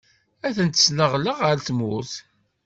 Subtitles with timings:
[0.47, 2.11] Ad ten-sneɣleɣ ɣer tmurt.